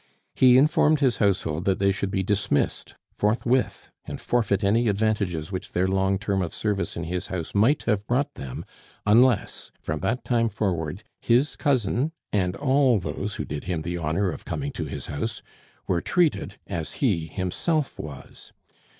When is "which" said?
5.51-5.73